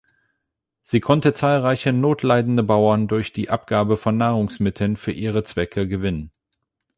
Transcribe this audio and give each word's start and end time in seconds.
Sie 0.81 0.99
konnte 0.99 1.31
zahlreiche 1.31 1.93
notleidende 1.93 2.63
Bauern 2.63 3.07
durch 3.07 3.33
die 3.33 3.51
Abgabe 3.51 3.97
von 3.97 4.17
Nahrungsmitteln 4.17 4.97
für 4.97 5.11
ihre 5.11 5.43
Zwecke 5.43 5.87
gewinnen. 5.87 6.31